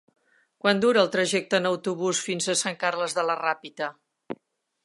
Quant 0.63 0.79
dura 0.85 1.01
el 1.07 1.11
trajecte 1.15 1.59
en 1.59 1.69
autobús 1.71 2.23
fins 2.31 2.49
a 2.49 2.57
Sant 2.65 2.81
Carles 2.85 3.17
de 3.19 3.27
la 3.31 3.37
Ràpita? 3.47 3.95